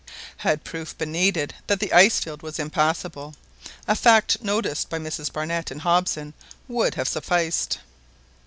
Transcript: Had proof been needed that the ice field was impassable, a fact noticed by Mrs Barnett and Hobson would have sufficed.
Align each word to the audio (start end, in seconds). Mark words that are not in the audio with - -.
Had 0.37 0.63
proof 0.63 0.97
been 0.97 1.11
needed 1.11 1.53
that 1.67 1.79
the 1.79 1.93
ice 1.93 2.19
field 2.19 2.41
was 2.41 2.57
impassable, 2.57 3.35
a 3.87 3.95
fact 3.95 4.41
noticed 4.43 4.89
by 4.89 4.97
Mrs 4.97 5.31
Barnett 5.31 5.69
and 5.69 5.81
Hobson 5.81 6.33
would 6.67 6.95
have 6.95 7.07
sufficed. 7.07 7.77